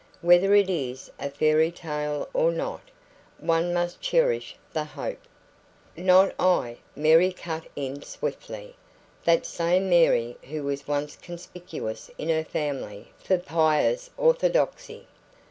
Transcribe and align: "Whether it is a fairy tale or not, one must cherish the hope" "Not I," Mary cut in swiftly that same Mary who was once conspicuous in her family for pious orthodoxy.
"Whether 0.23 0.55
it 0.55 0.67
is 0.67 1.11
a 1.19 1.29
fairy 1.29 1.69
tale 1.71 2.27
or 2.33 2.51
not, 2.51 2.81
one 3.37 3.71
must 3.71 4.01
cherish 4.01 4.55
the 4.73 4.83
hope" 4.83 5.19
"Not 5.95 6.33
I," 6.39 6.77
Mary 6.95 7.31
cut 7.31 7.67
in 7.75 8.01
swiftly 8.01 8.75
that 9.25 9.45
same 9.45 9.89
Mary 9.91 10.37
who 10.49 10.63
was 10.63 10.87
once 10.87 11.15
conspicuous 11.15 12.09
in 12.17 12.29
her 12.29 12.43
family 12.43 13.09
for 13.23 13.37
pious 13.37 14.09
orthodoxy. 14.17 15.05